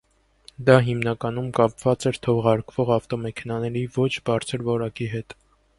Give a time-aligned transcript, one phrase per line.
[0.69, 5.39] Դա հիմնականում կապված էր թողարկվող ավտոմեքենաների ոչ բարձր որակի հետ։